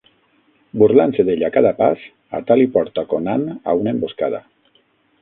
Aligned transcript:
Burlant-se 0.81 1.25
d'ell 1.27 1.45
a 1.49 1.51
cada 1.59 1.73
pas, 1.83 2.07
Atali 2.41 2.67
porta 2.79 3.07
Conan 3.15 3.47
a 3.55 3.81
una 3.83 3.99
emboscada. 3.99 4.45